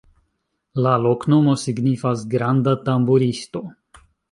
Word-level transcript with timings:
La 0.85 0.93
loknomo 1.03 1.53
signifas: 1.65 2.25
granda-tamburisto. 2.33 3.65